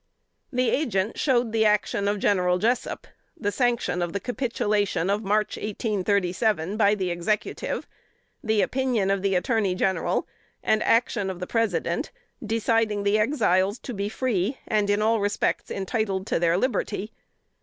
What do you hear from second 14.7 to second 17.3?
in all respects entitled to their liberty.